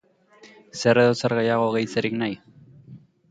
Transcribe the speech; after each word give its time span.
Zer 0.83 0.99
edo 1.01 1.11
zer 1.19 1.35
gehiago 1.39 1.69
gehitzerik 1.77 2.17
nahi? 2.23 2.39